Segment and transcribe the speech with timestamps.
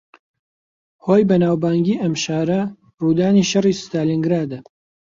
[1.05, 2.61] ھۆی بەناوبانگی ئەم شارە،
[3.01, 4.59] ڕوودانی شەڕی ستالینگرادە